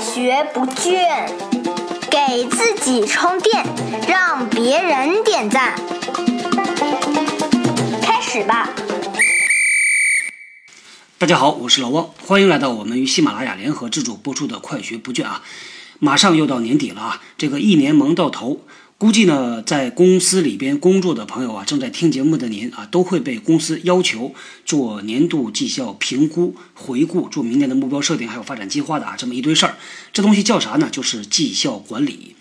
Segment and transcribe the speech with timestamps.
[0.00, 1.28] 学不倦，
[2.08, 3.64] 给自己充电，
[4.06, 5.74] 让别人点赞。
[8.00, 8.70] 开始吧！
[11.18, 15.42] 大家好，我是老汪，欢迎来到我们与喜马拉雅联合制作播出的《快学不倦》啊！
[15.98, 18.60] 马上又到年底了啊，这个一年忙到头。
[18.98, 29.76] 估计呢，在公司里边工作的朋友啊，正在听节目的您啊，都会被公司要求做年度绩效评估、回顾、做明年的目标设定，还有发展计划的啊，这么一堆事儿。
[30.12, 30.88] 这东西叫啥呢？
[30.90, 32.34] 就是绩效管理。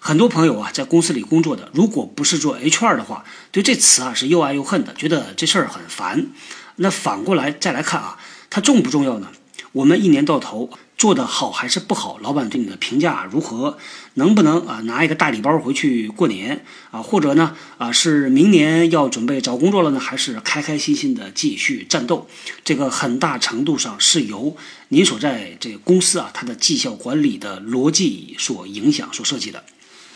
[0.00, 6.26] 很多朋友啊，在公司里工作的，如果不是做 HR 的话，对这词啊是又爱又恨的，觉得这事儿很烦。
[6.74, 8.18] 那反过来再来看啊，
[8.50, 9.28] 它重不重要呢？
[9.70, 10.70] 我们一年到头。
[11.00, 12.18] 做的好还是不好？
[12.20, 13.78] 老板对你的评价如何？
[14.14, 17.00] 能不能啊拿一个大礼包回去过年啊？
[17.00, 19.98] 或者呢啊是明年要准备找工作了呢？
[19.98, 22.28] 还是开开心心的继续战斗？
[22.62, 24.54] 这个很大程度上是由
[24.88, 29.64] 您所在这个公司啊它的绩效管理的逻辑所影响所设计的。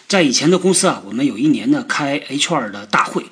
[0.07, 3.25] 在以前的公司啊，我们有一年呢开 HR 的大会，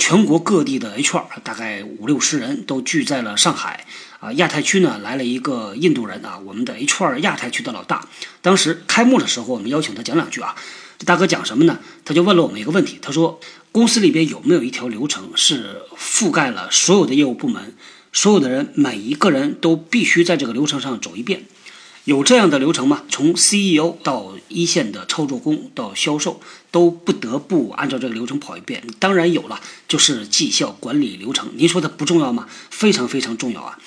[0.00, 3.86] 全国各地的 HR 大概五六十人都聚在了上海。
[4.18, 8.08] 啊，亚太区呢来了一个印度人啊，我们的 HR 亚太区的老大。
[8.40, 10.56] 当时开幕的时候，我们邀请他讲两句啊。
[10.98, 11.78] 这大哥讲什么呢？
[12.02, 13.38] 他就问了我们一个问题，他说：
[13.72, 17.74] 公司里边有没有一条流程是覆盖了所有的业务部门，
[18.10, 21.44] 所有的人每一个人都必须在这个流程上走一遍？
[22.04, 23.02] 有这样的流程吗？
[23.08, 28.82] 从 CEO 到一线的操作工到销售，都不得不按照这个流程跑一遍。
[28.98, 31.50] 当然有了，就是绩效管理流程。
[31.56, 32.48] 您说它不重要吗？
[32.70, 33.78] 非常非常重要啊！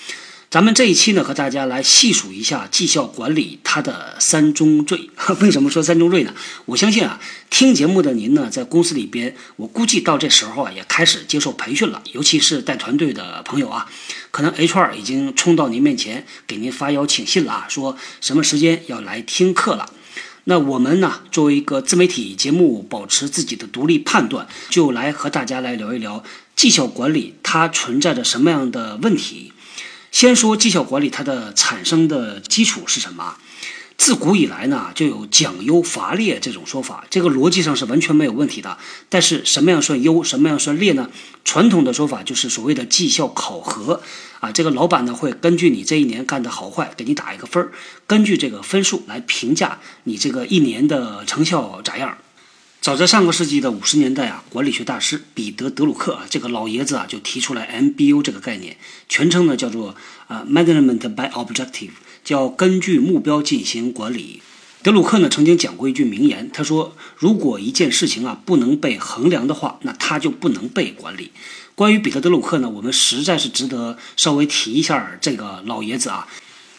[0.53, 5.09] 咱们这一期呢，和大家来细数一下绩效管理它的三宗罪。
[5.41, 6.35] 为什么说三宗罪呢？
[6.65, 12.03] 我相信啊，听节目的您呢，在公司里边，我估计到这时候啊，也开始接受培训了。
[12.11, 13.89] 尤其是带团队的朋友啊，
[14.29, 19.89] 可能 HR 已经冲到您面前给您发邀请信了啊，说什么时间要来听课了。
[20.43, 26.23] 那我们呢，作为一个自媒体节目，保持自己的独立判断，就来和大家来聊一聊
[26.55, 29.51] 绩效管理它存在着什么样的问题。
[30.13, 33.35] 先说绩效管理，它的产生的基础是什么？
[33.97, 38.77] 自古以来呢，就有奖优罚劣这种说法，这个逻辑上是完全没有问题的。
[39.09, 41.09] 但是什么样算优，什么样算劣呢？
[41.43, 44.03] 传统的说法就是所谓的绩效考核
[44.39, 47.71] 啊，这个老板呢会根据你这一年干的好坏，给你打一个分儿，
[48.05, 52.15] 根据这个分数来评价你这个一年的成效咋样。
[52.83, 58.75] 早在上个世纪的五十年代啊，管理学大师彼得·德鲁克啊，这个老爷子啊就提出来 MBO 这个概念，
[59.07, 59.95] 全称呢叫做
[60.27, 61.91] 啊 Management by Objective，
[62.25, 64.41] 叫根据目标进行管理。
[64.81, 71.31] 德鲁克呢曾经讲过一句名言，他说：“如果一件事情啊不能被衡量的话，那它就不能被管理。”
[71.75, 76.27] 关于彼得·德鲁克呢，我们实在是值得稍微提一下这个老爷子啊。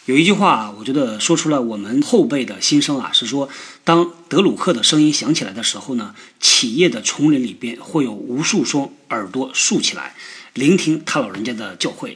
[0.05, 3.49] 有一句话，我觉得说出了我们后辈的心声啊，是说，
[3.83, 10.13] 当德鲁克的声音响起来的时候呢，企业的丛林里边会有无数双耳朵竖起来，
[10.53, 12.15] 聆听他老人家的教诲。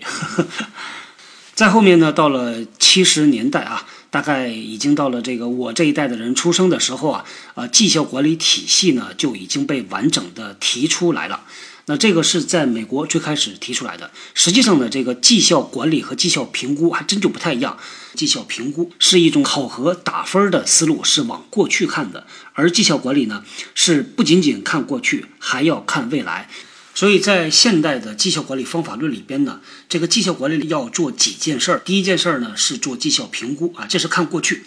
[1.56, 7.26] 在后面呢，到了七十年代啊，大概已经到了这个我这一代的人出生的时候啊，
[7.56, 11.42] 呃，绩效管理体系呢就已经被完整的提出来了。
[11.90, 14.12] 那这个是在美国最开始提出来的。
[14.36, 17.80] 实际上呢，这个绩效管理和绩效评估还真就不太一样。
[18.14, 26.48] 绩效评估是一种考核打分的思路，是往过去看的；而绩效管理呢，是不仅仅看过去，还要看未来。
[26.94, 31.80] 所以在现代的绩效管理方法论里边呢，这个绩效管理要做几件事儿。
[31.80, 34.58] 第一件事儿呢是做绩效评估啊，这是看过去；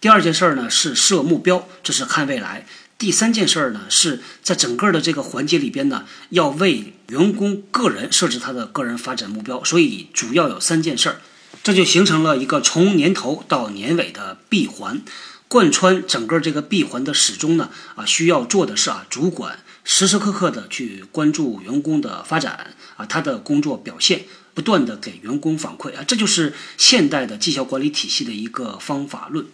[0.00, 2.64] 第二件事儿呢是设目标，这是看未来。
[3.00, 11.20] 第三件事儿呢，是在整个的这个环节里边呢，要为员工个人设置他的个人发展目标，所以主要有三件事儿，
[11.62, 15.00] 这就形成了一个从年头到年尾的闭环，
[15.48, 29.46] 贯穿整个这个闭环的始终呢，啊，需要做的是啊，主管时时刻刻的去关注员工的发展啊，他的工作表现，不断的给员工反馈啊，这就是现代的绩效管理体系的一个方法论。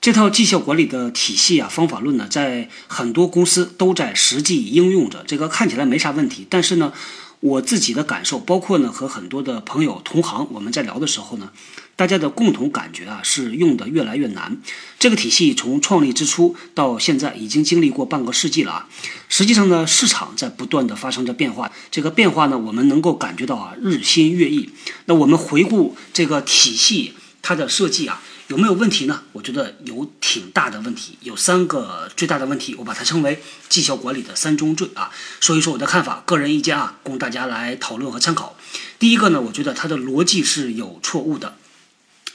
[0.00, 5.22] 这套绩效管理的体系啊，方法论呢，在很多公司都在实际应用着。
[5.26, 6.94] 这个看起来没啥问题，但是呢，
[7.40, 11.50] 我自己的感受，包括呢和很多的朋友同行，我们在聊的时候呢，
[11.96, 14.56] 大家的共同感觉啊，是用的越来越难。
[14.98, 18.88] 这个体系从创立之初到现在，已经经历过半个世纪了啊。
[19.28, 24.70] 实际上呢，市场在不断的发生着变化，这个变化呢，我们能够感觉到啊，日新月异。
[25.04, 27.12] 那我们回顾这个体系，
[27.42, 28.22] 它的设计啊。
[28.50, 29.22] 有没有问题呢？
[29.30, 35.08] 我觉得有挺大的问题，有三个最大的问题，我把它称为绩效管理的三宗罪啊。
[35.38, 38.56] 说一说我的看法，个人意见啊，供大家来讨论和参考。
[38.98, 41.54] 第一个呢，我觉得它的逻辑是有错误的。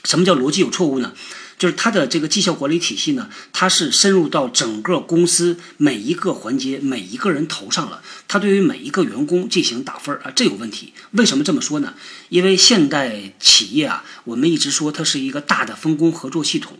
[0.04, 1.12] 什么叫逻辑有错误呢？
[1.58, 8.02] 就是它的这个绩效管理体系呢，它是深入到整个公司每一个环节、每一个人头上了。
[8.28, 10.92] 它对于每一个员工进行打分儿啊，这有问题。
[11.12, 11.94] 为什么这么说呢？
[12.28, 16.76] 因为现代企业啊，我们一直说它是一个大的分工合作系统。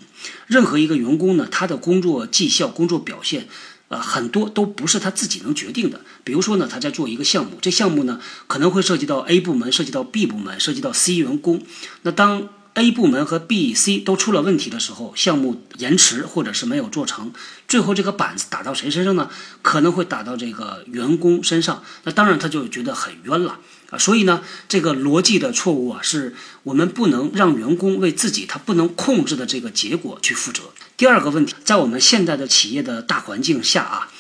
[0.47, 3.49] 任何一个员工呢，他的工作绩效、工作表现，
[3.89, 6.01] 呃，很多都不是他自己能决定的。
[6.25, 11.63] 比如说呢，他在做一个项目，这项目呢可能会涉及到 A 部门，涉及到 B 部门，涉及到 C 员工。
[12.03, 17.33] 那当 A 部门和 B、C 都出了问题的时候，项目延迟或者是没有做成，
[17.67, 19.31] 最后这个板子打到谁身上呢？
[19.63, 23.59] 可能会打到这个员工身上，那当然他就觉得很冤了
[23.89, 23.97] 啊。
[23.97, 26.35] 所以呢，这个逻辑的错误啊，是
[26.65, 30.65] 我们不能让员工为自己他不能控制的这个结果去负责。
[30.99, 34.11] 第二个问题，在我们现在的企业的大环境下啊，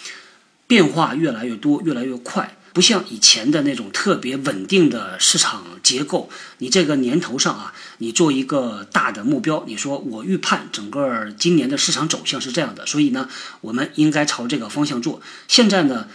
[0.66, 2.56] 变化越来越多，越来越快。
[2.76, 6.28] 不像以前的那种特别稳定的市场结构，
[6.58, 13.30] 你这个年头上啊，你做一个大的目标，你说我预判整个今年的市场走向是这样的，所以呢，
[13.62, 15.22] 我们应该朝这个方向做。
[15.48, 16.06] 现在呢？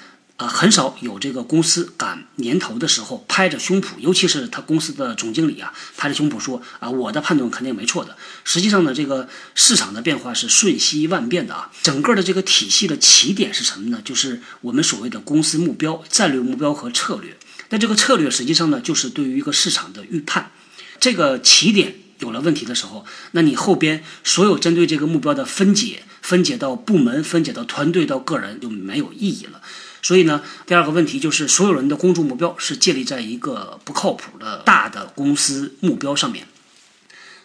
[0.41, 8.17] 啊，很少有这个公司赶年头的时候拍着胸脯，尤其是他公司的总经理啊，拍着胸脯说啊，我的判断肯定没错的。
[8.43, 11.69] 实际上呢，这个市场的变化是瞬息万变的啊。
[11.83, 14.01] 整个的这个体系的起点是什么呢？
[14.03, 17.38] 就是我们所谓的公司目标、战略目标和策略。
[17.69, 20.51] 那这个策略实际上呢，就是对于一个市场的预判。
[20.99, 29.61] 这个起点有了问题的时候，那你后边所有针对这个目标的分解、分解到部门、分解到团队、到个人就没有意义了。
[30.01, 36.48] 所以呢，第二个问题就是所有人的工作目标是建立在一个不靠谱的大的公司目标上面。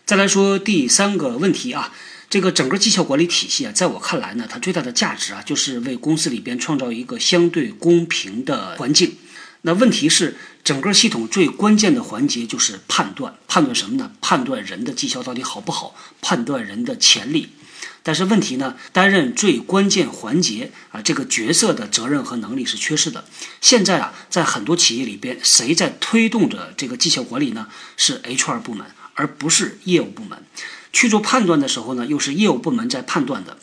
[0.04, 1.92] 再来说第三个问题啊，
[2.30, 9.16] 这个整个绩效管理体系啊，在我看来呢，它最大的价值啊，就是为公司里边创造一个相对公平的环境。
[9.62, 14.12] 那问题是，整个系统最关键的环节就是判断，判断什么呢？
[14.20, 17.48] 判断人的绩效到底好不好，判断人的潜力。
[18.02, 23.24] 但是问题呢，担任最关键环节啊这个角色的责任和能力是缺失的。
[23.60, 27.68] 现在啊，在很多企业里边，谁在推动着这个绩效管理呢？
[27.96, 30.44] 是 HR 部门，而不是业务部门。
[30.92, 33.58] 去做判断的时候呢，又是业务部门在判断的。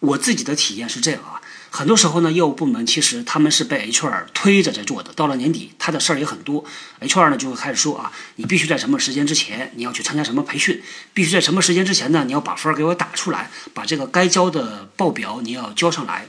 [0.00, 1.40] 我自己的体验是这样啊。
[1.76, 5.12] 很多时候呢，业务部门其实他们是被 HR 推着在做的。
[5.14, 6.64] 到了年底，他的事儿也很多
[7.00, 10.80] ，HR 呢就会开始说啊，你必须在什么时间之前你要去参加什么培训，
[11.12, 16.28] 必须在什么时间之前呢，你要把分儿给我打出来，把这个该交的报表你要交上来。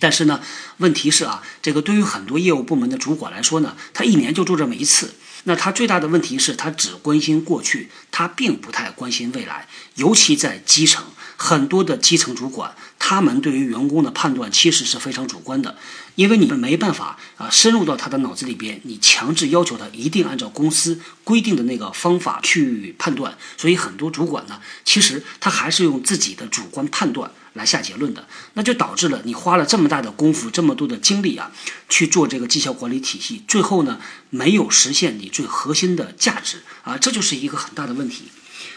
[0.00, 0.40] 但是呢，
[0.78, 5.14] 问题是啊，这个对于很多业务部门的主管来说呢，他一年就做这么一次，
[5.44, 11.04] 那他最大的问题是他只关心过去，他并不太关心未来，尤其在基层。
[11.38, 12.74] 很多的基层主管，
[13.08, 15.76] 他们对于员工的判断其实是非常主观的，
[16.16, 31.52] 因为你们没办法啊深入到他的脑子里边，你强制要求他一定按照公司规定的那个方法去判断，所以很多主管呢，其实他还是用自己的主观判断来下结论的，那就导致了你花了这么大的功夫，这么多的精力啊
[31.88, 34.00] 去做这个绩效管理体系，最后呢
[34.30, 38.24] 没有实现你最核心的价值啊，这就是一个很大的问题。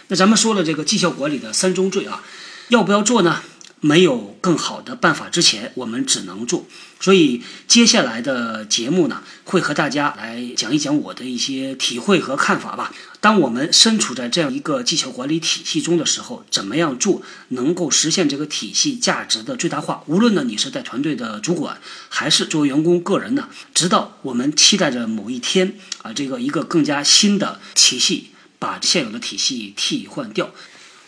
[0.09, 2.21] 那咱们说了这个绩效管理的三宗罪啊。
[2.69, 3.41] 要不要做呢？
[3.81, 6.65] 没有更好的办法之前，我们只能做。
[6.99, 12.93] 所以接下来的节目呢，会和大家来讲一讲我的一些体会和看法吧。
[13.21, 20.03] 当我们身处在这样一个绩效管理体系中的时候，怎么样做能够实现这个体系价值的最大化？
[20.07, 30.49] 无论呢你是在团队的主管，还是作为员工个人呢，直到我们期待着某一天啊，这个一个更加新的体系把现有的体系替换掉。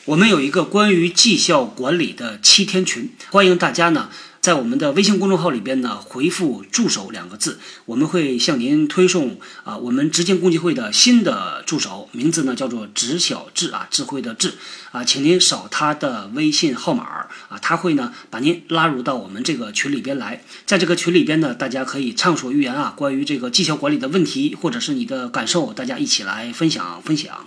[0.06, 4.10] 我们有一个关于绩效管理的七天群，欢迎大家呢
[4.42, 14.56] 在我们的微信公众号里边呢回复“助手”两个字，我们会向您推送啊我们执行共济会的新的助手，名字呢叫做“直小智”啊智慧的智
[14.92, 27.46] 啊，请您扫他的微信号码啊，他会呢把您拉入到我们这个群里边来，在这个群里边呢，大家可以畅所欲言啊，关于这个绩效管理的问题或者是你的感受，大家一起来分享分享。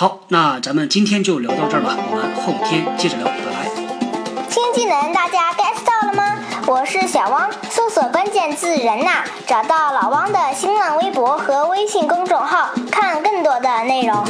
[0.00, 4.48] 好，那咱们今天就聊到这儿吧，我们后天接着聊，拜拜。
[4.48, 6.38] 新技能大家 get 到了吗？
[6.68, 14.24] 我是小汪，搜索关键字“人呐”，找到老汪的新浪微博和微信公众号，看更多的内容。